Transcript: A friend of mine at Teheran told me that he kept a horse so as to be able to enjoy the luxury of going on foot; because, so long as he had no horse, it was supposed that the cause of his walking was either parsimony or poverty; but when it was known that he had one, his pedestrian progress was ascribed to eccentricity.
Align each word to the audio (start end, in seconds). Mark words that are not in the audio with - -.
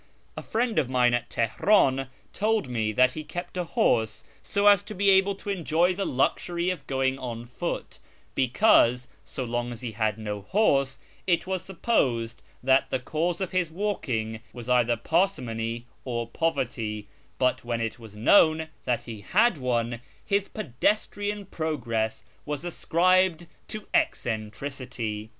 A 0.35 0.41
friend 0.41 0.79
of 0.79 0.89
mine 0.89 1.13
at 1.13 1.29
Teheran 1.29 2.07
told 2.33 2.67
me 2.67 2.91
that 2.91 3.11
he 3.11 3.23
kept 3.23 3.55
a 3.55 3.63
horse 3.65 4.23
so 4.41 4.65
as 4.65 4.81
to 4.81 4.95
be 4.95 5.11
able 5.11 5.35
to 5.35 5.51
enjoy 5.51 5.93
the 5.93 6.07
luxury 6.07 6.71
of 6.71 6.87
going 6.87 7.19
on 7.19 7.45
foot; 7.45 7.99
because, 8.33 9.07
so 9.23 9.43
long 9.43 9.71
as 9.71 9.81
he 9.81 9.91
had 9.91 10.17
no 10.17 10.41
horse, 10.41 10.97
it 11.27 11.45
was 11.45 11.61
supposed 11.63 12.41
that 12.63 12.89
the 12.89 12.97
cause 12.97 13.41
of 13.41 13.51
his 13.51 13.69
walking 13.69 14.39
was 14.53 14.67
either 14.67 14.97
parsimony 14.97 15.85
or 16.03 16.27
poverty; 16.27 17.07
but 17.37 17.63
when 17.63 17.79
it 17.79 17.99
was 17.99 18.15
known 18.15 18.69
that 18.85 19.03
he 19.03 19.21
had 19.21 19.59
one, 19.59 20.01
his 20.25 20.47
pedestrian 20.47 21.45
progress 21.45 22.23
was 22.43 22.65
ascribed 22.65 23.45
to 23.67 23.85
eccentricity. 23.93 25.29